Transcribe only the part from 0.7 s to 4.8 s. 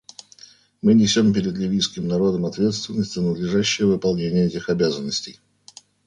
Мы несем перед ливийским народом ответственность за надлежащее выполнение этих